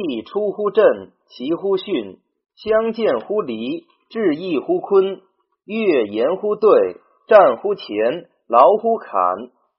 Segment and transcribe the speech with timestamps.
[0.00, 0.84] 地出乎震，
[1.28, 2.18] 其乎巽，
[2.56, 5.20] 相见乎离，志异乎坤。
[5.64, 6.96] 月言乎兑，
[7.28, 9.12] 战乎乾，劳乎坎，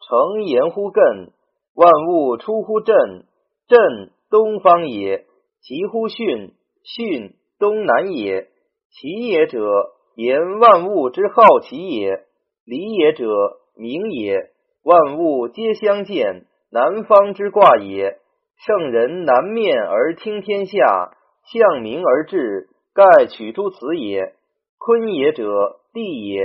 [0.07, 1.31] 成言乎艮。
[1.75, 2.95] 万物出乎震，
[3.67, 5.25] 震东方也。
[5.61, 6.51] 其乎巽，
[6.83, 8.47] 巽东南也。
[8.91, 9.59] 其也者，
[10.15, 12.19] 言万物之好奇也。
[12.65, 13.25] 离也者，
[13.75, 14.51] 明也。
[14.83, 18.19] 万物皆相见，南方之卦也。
[18.57, 21.11] 圣人南面而听天下，
[21.51, 24.33] 向明而治，盖取诸此也。
[24.77, 26.41] 坤也者，地也。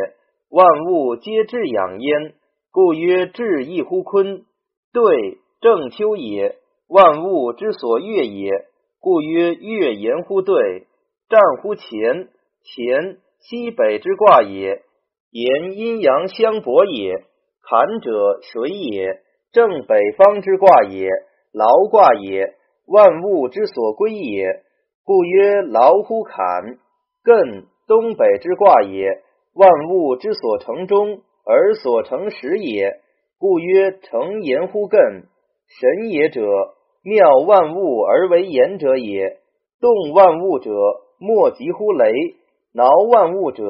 [0.51, 2.35] 万物皆至养焉，
[2.73, 4.45] 故曰至异乎坤。
[4.93, 6.57] 兑正秋也。
[6.89, 8.51] 万物之所悦也，
[8.99, 10.87] 故曰悦言乎兑。
[11.29, 12.29] 战乎乾，
[12.65, 14.83] 乾西北之卦也。
[15.31, 17.25] 言阴阳相搏也。
[17.63, 19.21] 坎者水也，
[19.53, 21.07] 正北方之卦也。
[21.53, 22.55] 劳卦也，
[22.87, 24.63] 万物之所归也，
[25.05, 26.37] 故曰劳乎坎。
[27.25, 29.23] 艮东北之卦也，
[29.55, 33.01] 万物之所成中而所成始也，
[33.39, 35.25] 故曰成言乎艮。
[35.67, 36.43] 神也者，
[37.03, 39.39] 妙万物而为言者也。
[39.81, 40.71] 动万物者，
[41.19, 42.11] 莫及乎雷；
[42.73, 43.65] 挠万物者，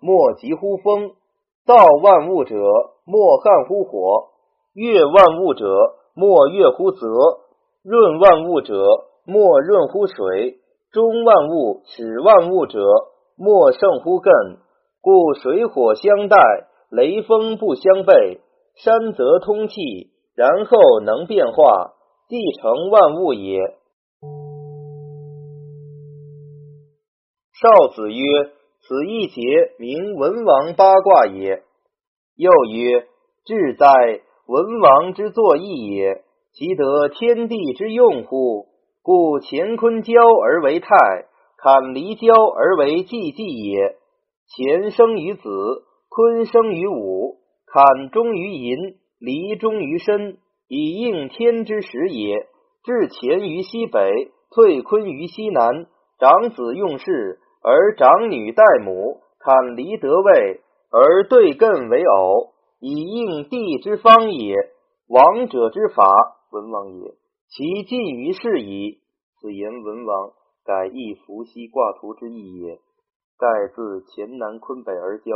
[0.00, 1.10] 莫及乎风；
[1.64, 2.56] 造万物者，
[3.04, 4.30] 莫撼乎火；
[4.74, 7.06] 悦万物者，莫悦乎泽，
[7.82, 8.74] 润万物者，
[9.26, 10.58] 莫润乎水；
[10.92, 12.78] 中万物，始万物者，
[13.36, 14.58] 莫胜乎艮。
[15.00, 16.36] 故水火相待，
[16.88, 18.38] 雷风不相悖。
[18.76, 19.74] 山泽通气，
[20.34, 21.92] 然后能变化，
[22.28, 23.60] 地成万物也。
[27.60, 28.50] 少子曰
[28.82, 29.40] ：“此一节
[29.78, 31.62] 名文王八卦也。”
[32.36, 33.06] 又曰
[33.46, 33.86] ：“志哉。”
[34.46, 38.66] 文王之作义也，其得天地之用乎？
[39.02, 40.88] 故乾坤交而为泰，
[41.56, 43.96] 坎离交而为济济也。
[44.56, 45.40] 乾生于子，
[46.10, 48.76] 坤生于午，坎终于寅，
[49.18, 50.36] 离终于申，
[50.68, 52.46] 以应天之时也。
[52.84, 55.86] 至乾于西北，退坤于西南。
[56.20, 60.60] 长子用事，而长女待母，坎离得位，
[60.90, 62.53] 而对艮为偶。
[62.86, 64.54] 以应地之方也，
[65.08, 66.04] 王者之法，
[66.52, 67.14] 文王也。
[67.48, 69.00] 其尽于是矣。
[69.40, 70.32] 此言文王
[70.66, 72.82] 改易伏羲卦图之意也。
[73.38, 75.32] 盖自乾南坤北而交，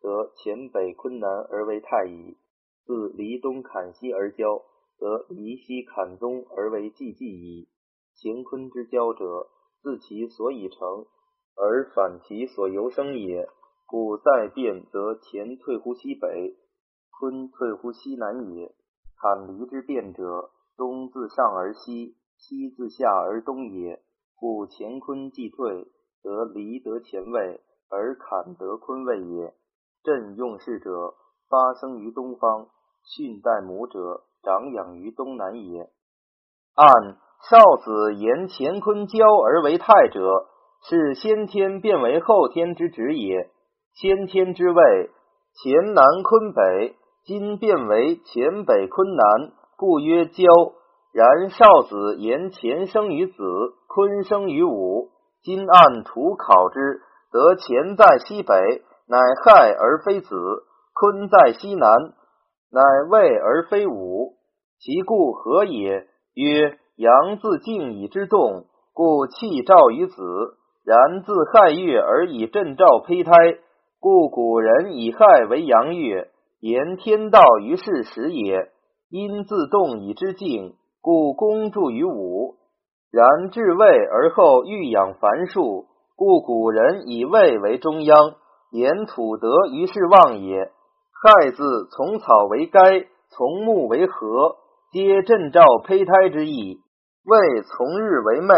[0.00, 2.36] 则乾北坤南而为太矣；
[2.84, 4.62] 自离东坎西而交，
[4.98, 7.68] 则离西坎东而为济济矣。
[8.20, 9.46] 乾坤之交者，
[9.82, 11.06] 自其所以成，
[11.54, 13.48] 而反其所由生也。
[13.86, 16.56] 故再变，则乾退乎西北。
[17.18, 18.72] 坤退乎西南也。
[19.20, 24.00] 坎离之变者，东自上而西，西自下而东也。
[24.36, 25.88] 故乾坤既退，
[26.22, 29.52] 则离得前位，而坎得坤位也。
[30.04, 31.14] 震用事者，
[31.48, 32.68] 发生于东方；
[33.02, 35.90] 训待母者，长养于东南也。
[36.76, 37.16] 按
[37.50, 40.46] 少子言乾坤交而为泰者，
[40.88, 43.50] 是先天变为后天之职也。
[43.94, 45.10] 先天之位，
[45.64, 46.94] 乾南坤北。
[47.28, 50.44] 今变为乾北坤南，故曰交。
[51.12, 53.34] 然少子言乾生于子，
[53.86, 55.10] 坤生于午。
[55.42, 58.54] 今按图考之，得乾在西北，
[59.08, 60.34] 乃亥而非子；
[60.94, 61.90] 坤在西南，
[62.72, 62.80] 乃
[63.10, 64.36] 未而非午。
[64.80, 66.06] 其故何也？
[66.32, 70.16] 曰：阳自静以之动，故气照于子；
[70.82, 73.32] 然自亥月而以震兆胚胎，
[74.00, 76.30] 故古人以亥为阳月。
[76.60, 78.70] 言天道于是时也，
[79.10, 82.56] 因自动以之静，故功著于武。
[83.12, 85.86] 然至位而后欲养繁数，
[86.16, 88.34] 故古人以位为中央。
[88.72, 90.72] 言土德于是旺也。
[91.22, 94.56] 亥字从草为该，从木为合，
[94.92, 96.80] 皆震兆胚胎之意。
[97.24, 98.54] 位从日为昧，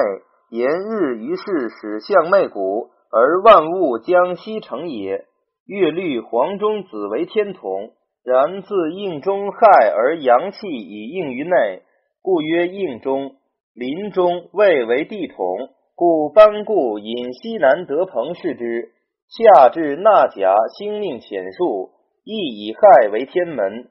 [0.49, 5.27] 言日于是始向昧谷，而万物将息成也。
[5.67, 7.93] 月律黄中子为天统，
[8.23, 11.83] 然自应中亥而阳气以应于内，
[12.23, 13.37] 故曰应中。
[13.75, 18.93] 临中未为地统，故班固引西南德朋视之。
[19.29, 21.91] 下至纳甲星命显数，
[22.25, 23.89] 亦以亥为天门，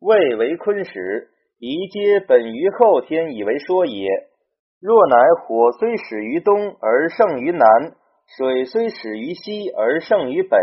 [0.00, 1.28] 未为坤始，
[1.58, 4.08] 宜皆本于后天以为说也。
[4.80, 7.68] 若乃火虽始于东而盛于南，
[8.38, 10.56] 水虽始于西而盛于北。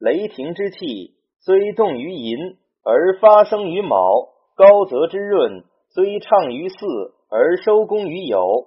[0.00, 1.14] 雷霆之气
[1.44, 3.98] 虽动于寅而发生于卯，
[4.56, 6.86] 高泽之润虽畅于巳
[7.30, 8.66] 而收功于酉。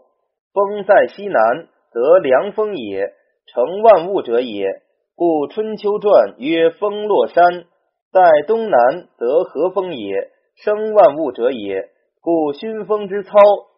[0.53, 3.01] 风在西南，则凉风也，
[3.47, 4.67] 成万物者也。
[5.15, 7.65] 故《春秋传》曰：“风落山，
[8.11, 10.13] 在东南，则和风也，
[10.55, 11.89] 生万物者也。”
[12.21, 13.31] 故熏风之操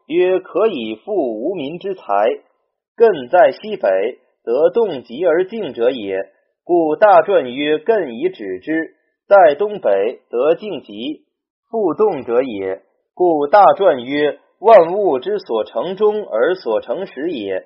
[0.08, 2.02] 曰：“可以复无民之财。”
[3.00, 6.18] 艮在西北，则动极而静者也。
[6.70, 8.92] 故大传曰：“艮以止之。”
[9.28, 11.24] 在东北，则静极，
[11.68, 12.84] 复动者也。
[13.16, 17.66] 故大传曰：“万物之所成终而所成始也。”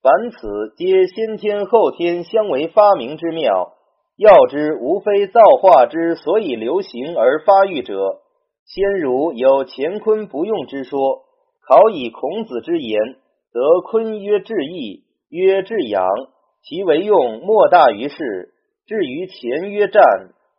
[0.00, 3.72] 凡此皆先天后天相为发明之妙。
[4.16, 8.20] 要之，无非造化之所以流行而发育者。
[8.66, 11.24] 先儒有乾坤不用之说，
[11.66, 13.16] 考以孔子之言，
[13.50, 16.06] 则坤曰至义，曰至阳，
[16.64, 18.54] 其为用莫大于是。
[18.86, 20.02] 至于乾曰战，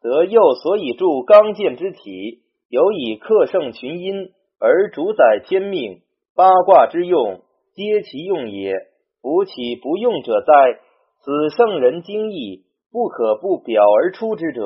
[0.01, 6.01] 则又所以助刚健之体，有以克胜群阴而主宰天命。
[6.35, 7.41] 八卦之用，
[7.73, 8.73] 皆其用也。
[9.21, 10.79] 夫岂不用者哉？
[11.21, 14.61] 此圣人精义，不可不表而出之者。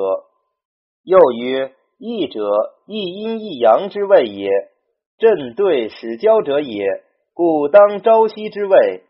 [1.04, 1.72] 又曰。
[2.02, 2.40] 义者，
[2.86, 4.48] 一阴一阳之谓也。
[5.18, 6.86] 震对始交者也，
[7.34, 9.02] 故当朝夕之谓；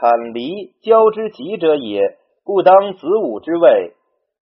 [0.00, 3.92] 坎离交之吉者也，故当子午之谓；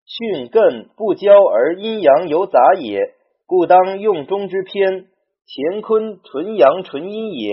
[0.07, 3.13] 巽艮不交而阴阳有杂也，
[3.45, 5.07] 故当用中之偏；
[5.45, 7.51] 乾坤纯阳纯阴也，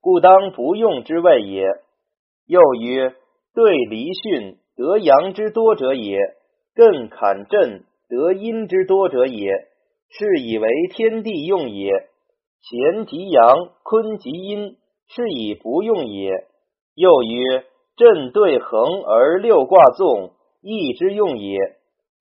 [0.00, 1.64] 故当不用之谓也。
[2.46, 3.16] 又曰：
[3.52, 6.16] 对离巽得阳之多者也，
[6.76, 9.50] 艮坎震得阴之多者也。
[10.10, 11.90] 是以为天地用也，
[12.94, 14.76] 乾即阳，坤即阴，
[15.08, 16.46] 是以不用也。
[16.98, 17.64] 又曰：
[17.96, 21.56] 震对横而六卦纵，义之用也。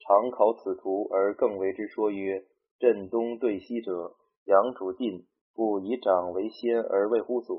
[0.05, 2.43] 常考此图而更为之说曰：
[2.77, 4.11] 震东对西者，
[4.45, 5.25] 阳主进，
[5.55, 7.55] 故以长为先而位乎左；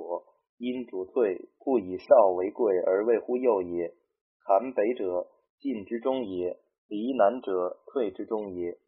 [0.59, 3.93] 阴主退，故以少为贵而位乎右也。
[4.47, 5.27] 坎北者，
[5.59, 8.79] 进之中也；离南者，退之中也。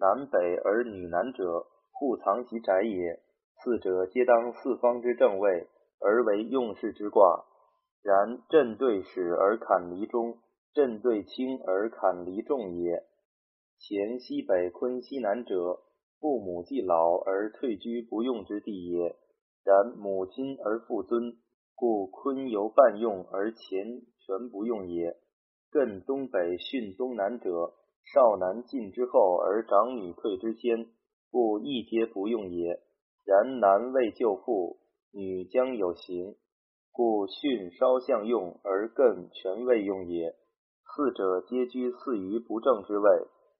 [0.00, 3.20] 南北而女男者，互藏其宅也。
[3.62, 5.68] 四者皆当四方之正位，
[6.00, 7.44] 而为用事之卦。
[8.06, 10.38] 然震对始而坎离中，
[10.72, 13.02] 震对轻而坎离重也。
[13.80, 15.80] 乾西北坤西南者，
[16.20, 19.16] 父母既老而退居不用之地也。
[19.64, 21.36] 然母亲而父尊，
[21.74, 23.58] 故坤由半用而乾
[24.20, 25.16] 全不用也。
[25.72, 27.74] 艮东北巽东南者。
[28.14, 30.86] 少男进之后而长女退之先，
[31.28, 32.80] 故亦皆不用也。
[33.24, 34.78] 然男未就父，
[35.10, 36.36] 女将有行，
[36.96, 40.34] 故训稍相用而艮全未用也。
[40.88, 43.10] 四者皆居四于不正之位，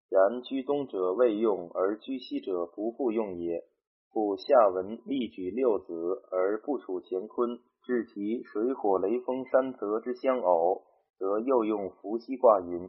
[0.08, 3.62] 然居东者未用而居西者不复用也。
[4.10, 10.84] 故下文例举六子而不处乾坤，至其水火雷风山泽之相偶，
[11.18, 12.88] 则又用伏羲卦云。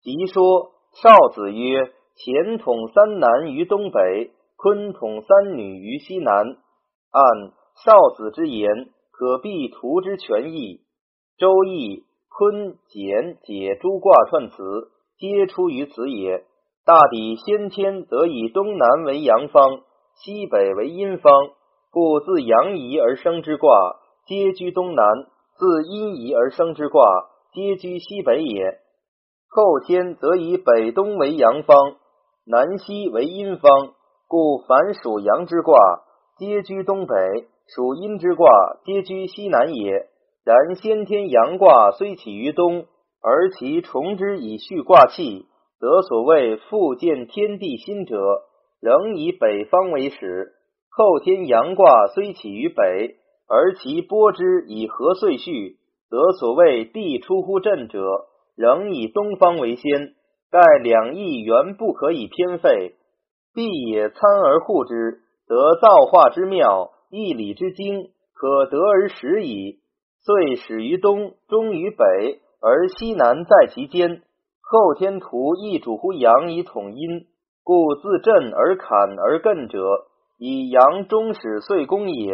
[0.00, 0.70] 即说
[1.02, 6.46] 少子曰：“乾统三男于东北，坤统三女于西南。”
[7.10, 7.50] 按
[7.84, 8.68] 少子之言，
[9.20, 10.80] 可必图之全意。
[11.36, 14.56] 周易坤简解诸卦串词，
[15.18, 16.46] 皆出于此也。
[16.86, 19.82] 大抵先天则以东南为阳方，
[20.14, 21.50] 西北为阴方，
[21.90, 25.04] 故自阳仪而生之卦，皆居东南；
[25.58, 27.04] 自阴仪而生之卦，
[27.52, 28.78] 皆居西北也。
[29.50, 31.76] 后天则以北东为阳方，
[32.46, 33.92] 南西为阴方，
[34.26, 35.76] 故凡属阳之卦，
[36.38, 37.14] 皆居东北；
[37.74, 38.50] 属阴之卦，
[38.84, 40.06] 皆居西南也。
[40.44, 42.86] 然先天阳卦虽起于东，
[43.22, 45.46] 而其重之以续卦气，
[45.78, 48.16] 则所谓复见天地心者，
[48.80, 50.52] 仍以北方为始。
[50.90, 53.16] 后天阳卦虽起于北，
[53.48, 55.76] 而其拨之以和岁序，
[56.08, 58.26] 则所谓地出乎震者。
[58.56, 60.14] 仍以东方为先，
[60.50, 62.94] 盖两翼原不可以偏废，
[63.54, 69.80] 必也参而护之，得造化之妙，义理之精，可得而始矣。
[70.22, 74.22] 遂始于东，终于北，而西南在其间。
[74.60, 77.26] 后天图亦主乎阳以统阴，
[77.64, 80.06] 故自震而坎而艮者，
[80.38, 82.32] 以阳终始岁宫也；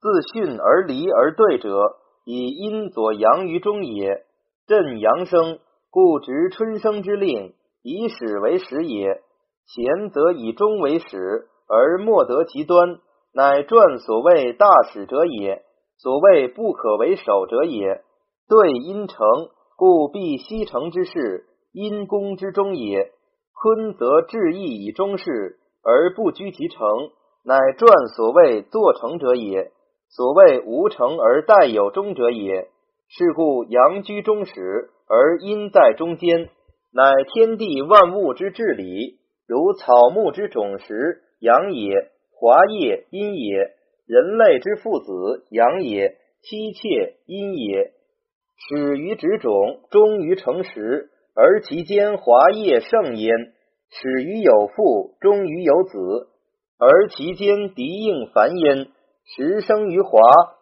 [0.00, 1.96] 自巽而离而对者，
[2.26, 4.24] 以阴左阳于中也。
[4.66, 5.58] 震阳生，
[5.90, 9.22] 故执春生之令，以始为始也。
[9.72, 12.98] 乾则以终为始，而莫得其端，
[13.34, 15.62] 乃传所谓大使者也。
[15.98, 18.02] 所谓不可为首者也。
[18.48, 19.18] 对阴成，
[19.76, 23.12] 故必西成之事，阴宫之中也。
[23.54, 26.80] 坤则志意以终事，而不居其成，
[27.44, 29.70] 乃传所谓作成者也。
[30.08, 32.68] 所谓无成而代有中者也。
[33.08, 36.48] 是故阳居中始，而阴在中间，
[36.92, 39.18] 乃天地万物之至理。
[39.46, 41.90] 如草木之种实，阳也；
[42.40, 43.66] 华叶，阴也；
[44.06, 47.92] 人类之父子，阳也；妻妾，阴也。
[48.56, 53.52] 始于植种，终于成实，而其间华叶盛焉；
[53.90, 56.28] 始于有父，终于有子，
[56.78, 58.86] 而其间敌应繁焉。
[59.36, 60.18] 时生于华，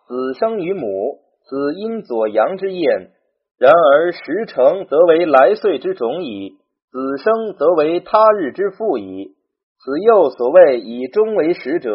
[0.09, 3.13] 子生于母，此阴左阳之验。
[3.57, 6.57] 然而时成则为来岁之种矣，
[6.91, 9.38] 子生则为他日之父矣。
[9.81, 11.95] 此又所谓以终为始者，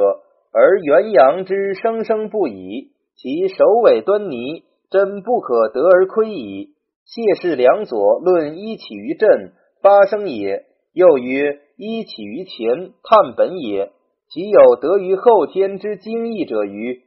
[0.51, 4.63] 而元阳之生生不已，其首尾端倪。
[4.89, 6.75] 真不可得而窥矣。
[7.03, 13.91] 谢氏两左论一起于震，发生也；又曰一起于前，探本也。
[14.29, 17.01] 其有得于后天之精义者于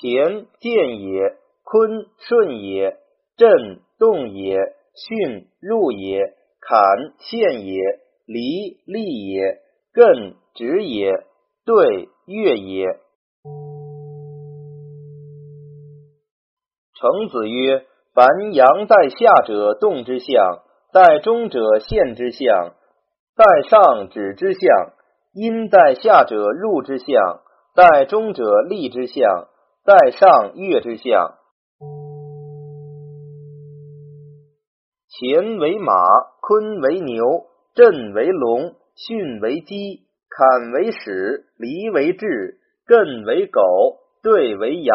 [0.00, 2.96] 乾见也，坤顺也，
[3.36, 6.22] 震动也，巽入也，
[6.60, 6.78] 坎
[7.18, 7.80] 陷也，
[8.26, 9.60] 离利也，
[9.94, 11.12] 艮止也，
[11.64, 12.86] 兑月也。
[16.98, 17.84] 程子曰
[18.14, 22.72] ：“凡阳在下者，动之象；在中者，陷之象；
[23.36, 24.94] 在上止之象；
[25.34, 27.06] 阴在下者，入之象；
[27.74, 29.48] 在中者，立之象；
[29.84, 31.35] 在上月之象。
[35.18, 35.94] 乾为马，
[36.42, 43.62] 坤为牛，震为龙，巽为鸡，坎为豕，离为彘，艮为狗，
[44.22, 44.94] 兑为羊。”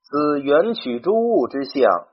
[0.00, 2.06] 此元取诸物之象。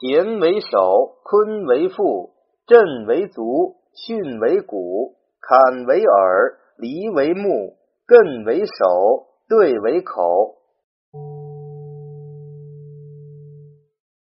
[0.00, 2.30] 乾为首，坤为父，
[2.66, 7.76] 震为足，巽为骨，坎为耳，离为目，
[8.08, 10.54] 艮为手，对为口。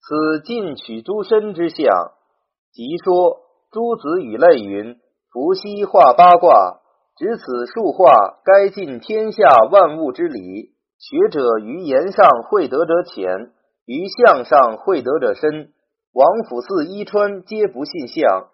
[0.02, 1.86] 此进取诸身之相。
[2.72, 3.38] 即说
[3.72, 4.98] 诸子与类云：
[5.32, 6.80] 伏羲画八卦。
[7.16, 10.74] 执此数化，该尽天下万物之理。
[10.98, 13.52] 学者于言上会得者浅，
[13.86, 15.74] 于相上会得者深。
[16.12, 18.48] 王府寺伊川皆不信相。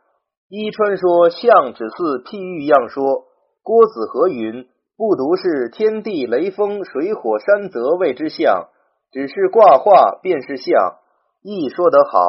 [0.50, 3.28] 伊川说相只似譬喻样说。
[3.64, 4.68] 郭子和云：
[5.00, 8.68] 不独是天地雷风水火山泽谓之象，
[9.14, 10.98] 只是卦画便是象。
[11.42, 12.20] 亦说得好。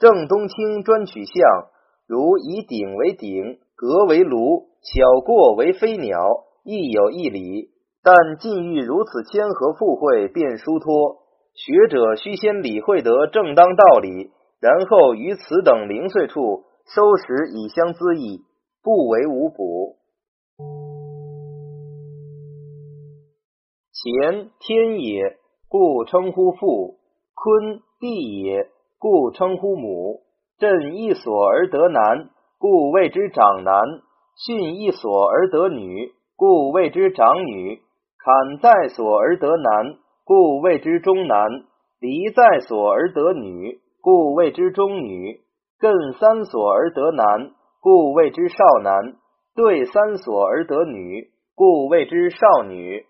[0.00, 1.68] 正东清专取象，
[2.08, 4.70] 如以鼎为鼎，革为炉。
[4.82, 6.26] 小过为飞鸟，
[6.64, 7.70] 亦有一理。
[8.02, 11.18] 但禁欲如此谦和附会，便疏脱。
[11.54, 18.40] 学者须先理会得正当道理，然后于此等零碎处收拾以相滋益，
[18.82, 19.94] 不为无补。
[24.02, 25.36] 乾天也，
[25.68, 26.96] 故称呼父；
[27.34, 30.20] 坤地也，故称呼母。
[30.58, 33.82] 震一所而得男，故谓之长男。
[34.48, 37.80] 巽一所而得女，故谓之长女；
[38.16, 41.66] 坎在所而得男，故谓之中男；
[42.00, 45.42] 离在所而得女，故谓之中女；
[45.78, 47.50] 艮三所而得男，
[47.82, 49.12] 故谓之少男；
[49.54, 53.04] 兑三所而得女，故谓之少女。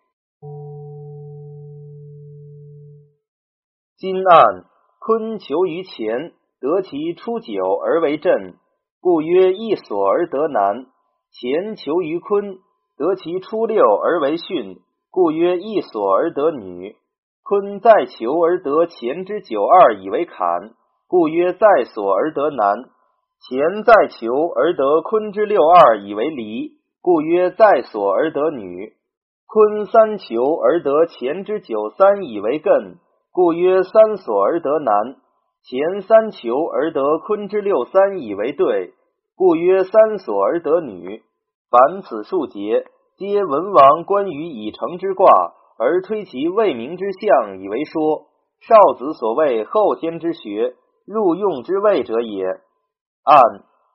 [4.01, 4.65] 今按
[4.99, 7.53] 坤求于前，得其初九
[7.85, 8.55] 而为震，
[8.99, 10.87] 故曰一所而得男。
[11.39, 12.61] 乾求于坤，
[12.97, 14.79] 得其初六而为巽，
[15.11, 16.95] 故曰一所而得女；
[17.43, 20.71] 坤再求而得乾之九二以为坎，
[21.07, 22.89] 故曰在所而得男；
[23.51, 26.71] 乾再求而得坤之六二以为离，
[27.03, 28.95] 故曰在所而得女；
[29.47, 32.97] 坤三求而得乾之九三以为艮，
[33.33, 35.15] 故曰三所而得男；
[35.63, 38.93] 前三求而得坤之六三以为兑。
[39.37, 41.23] 故曰三所而得女。
[41.71, 42.85] 凡此数节，
[43.17, 45.31] 皆文王关于已成之卦，
[45.79, 48.27] 而推其未明之象以为说。
[48.67, 50.75] 少子所谓后天之学，
[51.07, 52.45] 入用之谓者也。
[53.23, 53.41] 按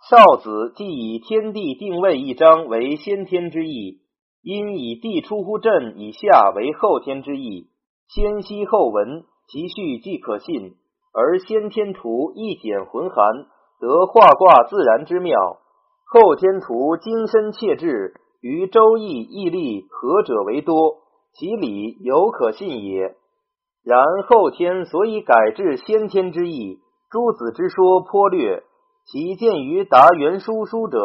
[0.09, 3.99] 少子既以天地定位一章为先天之意，
[4.41, 7.67] 因以地出乎震以下为后天之意。
[8.07, 10.75] 先悉后闻，其序既可信，
[11.13, 13.45] 而先天图一简浑含。
[13.77, 15.37] 得画卦自然之妙，
[16.05, 20.97] 后天图精深切志，于周易易历何者为多？
[21.33, 23.15] 其理犹可信也。
[23.83, 26.79] 然后天所以改制先天之意，
[27.11, 28.63] 诸子之说颇略，
[29.05, 30.97] 其见于达元书书者，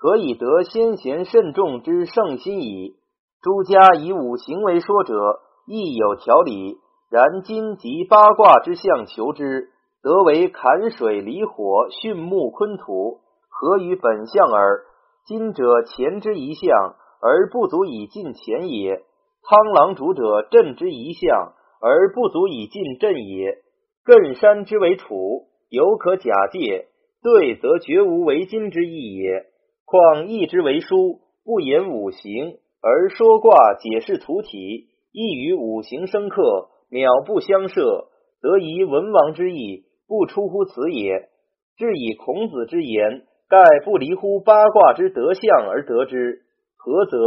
[0.00, 2.96] 可以得先贤慎重之圣心矣。
[3.42, 6.78] 诸家以五行为说者，亦有条理。
[7.10, 9.68] 然今即八卦之象求之，
[10.02, 14.84] 得为坎水离火、巽木坤土，合于本相耳。
[15.24, 19.02] 今者前之一象，而不足以尽前也；
[19.42, 23.58] 汤狼主者震之一象，而不足以尽震也。
[24.04, 26.86] 艮山之为楚，犹可假借；
[27.22, 29.46] 对则绝无为今之意也。
[29.84, 36.68] 况易之为书，不言五行，而说卦解释图体，亦与五行生克。
[36.90, 38.08] 秒不相涉，
[38.40, 41.28] 则宜文王之意不出乎此也。
[41.76, 46.44] 至以孔子之言，盖不离乎八卦之德象而得之。
[46.78, 47.18] 何则？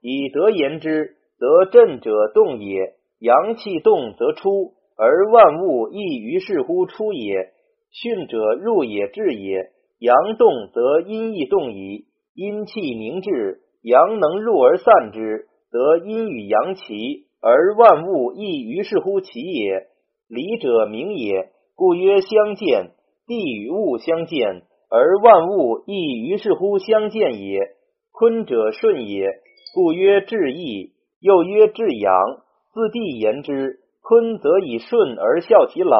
[0.00, 7.50] 以德言之，则震者动也，阳气动则出，而万物亦于是乎出也。
[7.90, 12.06] 巽者入也至也，阳动则阴亦动矣。
[12.34, 17.26] 阴气凝滞，阳能入而散之，则阴与阳齐。
[17.40, 19.86] 而万物亦于是乎其也。
[20.28, 22.90] 理者明也，故曰相见。
[23.26, 27.60] 地与物相见，而万物亦于是乎相见也。
[28.12, 29.26] 坤者顺也，
[29.74, 30.92] 故曰至义。
[31.20, 32.12] 又曰至阳。
[32.72, 35.96] 自地言之，坤则以顺而效其劳；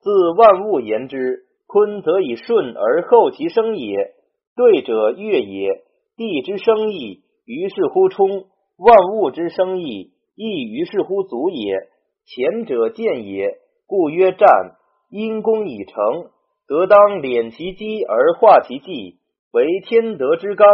[0.00, 4.14] 自万物言之，坤则以顺而后其生也。
[4.56, 5.82] 对者月也。
[6.16, 8.46] 地之生义，于是乎冲；
[8.78, 10.12] 万物之生义。
[10.36, 11.88] 亦于是乎足也。
[12.26, 14.76] 前者见也，故曰战。
[15.08, 16.30] 因功已成，
[16.66, 19.20] 得当敛其机而化其迹，
[19.52, 20.66] 为天德之刚，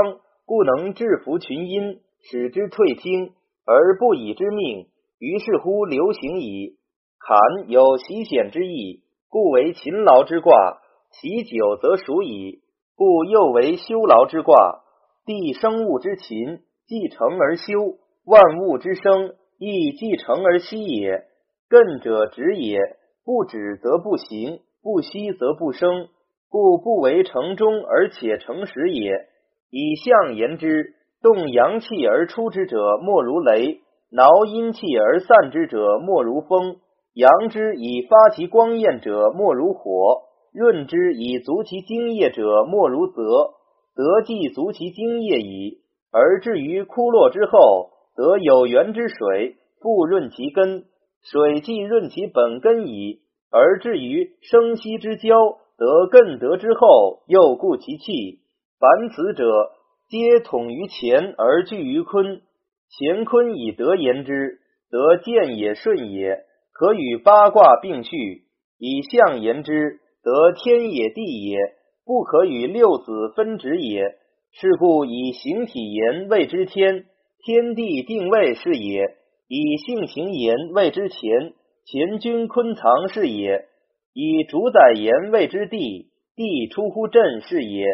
[0.46, 3.34] 故能制服群阴，使之退听，
[3.66, 4.86] 而不以之命。
[5.18, 6.78] 于是乎流行矣。
[7.20, 10.80] 坎有喜险之意，故为勤劳之卦。
[11.10, 12.62] 其久则熟矣，
[12.96, 14.80] 故又为修劳之卦。
[15.26, 19.34] 地生物之勤，既成而修，万物之生。
[19.64, 21.22] 亦既成而息也。
[21.70, 22.80] 艮者止也，
[23.24, 26.08] 不止则不行，不息则不生，
[26.50, 29.12] 故不为成中而且成实也。
[29.70, 33.78] 以象言之，动阳气而出之者，莫如雷；
[34.10, 36.78] 挠阴气而散之者，莫如风。
[37.14, 43.22] 阳之以发其光焰者，莫如火；润之以足其精液者，莫如泽。
[43.94, 47.91] 泽既足其精液矣，而至于枯落之后。
[48.14, 50.82] 得有源之水，复润其根；
[51.22, 53.20] 水既润其本根矣，
[53.50, 55.32] 而至于生息之交，
[55.78, 58.40] 得更得之后，又固其气。
[58.78, 59.70] 凡此者，
[60.08, 62.42] 皆统于乾而聚于坤。
[62.98, 64.58] 乾坤以德言之，
[64.90, 68.42] 则见也顺也，可与八卦并序。
[68.78, 71.56] 以象言之，则天也地也，
[72.04, 74.18] 不可与六子分职也。
[74.54, 77.06] 是故以形体言谓之天。
[77.44, 79.16] 天地定位是也，
[79.48, 81.52] 以性情言谓之乾，
[81.84, 83.64] 乾君坤藏是也；
[84.14, 87.84] 以主宰言谓之地，地出乎震是也；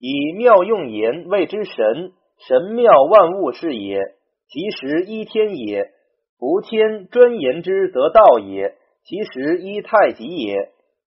[0.00, 2.12] 以妙用言谓之神，
[2.48, 4.00] 神妙万物是也。
[4.48, 5.90] 其实依天也，
[6.36, 8.72] 不天专言之则道也；
[9.04, 10.54] 其实依太极也。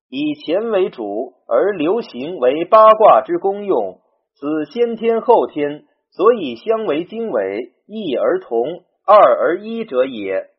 [0.10, 3.99] 以乾为主而流行为八卦之功用，
[4.34, 5.84] 此先天后天。
[6.13, 10.51] 所以相为经纬，一而同，二而一者也。